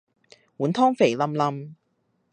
[0.57, 1.75] 碗湯肥淋淋